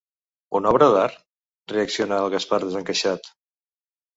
Una 0.59 0.69
obra 0.75 0.87
d'art? 0.95 1.19
—reacciona 1.73 2.23
el 2.25 2.33
Gaspar, 2.37 2.61
desencaixat. 2.67 3.31